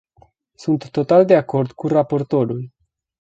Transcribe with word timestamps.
Sunt 0.55 0.89
total 0.89 1.25
de 1.25 1.35
acord 1.35 1.71
cu 1.71 1.87
raportorul. 1.87 2.69